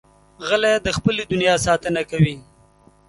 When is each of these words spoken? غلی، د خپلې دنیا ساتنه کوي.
غلی، 0.47 0.73
د 0.85 0.87
خپلې 0.97 1.23
دنیا 1.31 1.55
ساتنه 1.65 2.01
کوي. 2.11 2.35